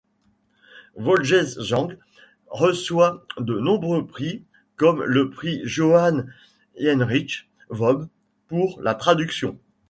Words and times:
Vogelgsang 0.97 1.95
reçoit 2.49 3.23
de 3.37 3.59
nombreux 3.59 4.07
prix 4.07 4.43
comme 4.75 5.03
le 5.03 5.29
Prix 5.29 5.61
Johann 5.63 6.33
Heinrich 6.79 7.47
Voß 7.69 8.07
pour 8.47 8.81
la 8.81 8.95
traduction. 8.95 9.59